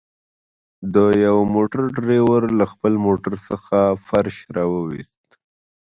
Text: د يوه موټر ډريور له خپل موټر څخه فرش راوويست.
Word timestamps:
د 0.93 0.97
يوه 1.25 1.43
موټر 1.55 1.83
ډريور 1.95 2.41
له 2.59 2.65
خپل 2.71 2.93
موټر 3.05 3.33
څخه 3.47 3.77
فرش 4.07 4.35
راوويست. 4.55 5.27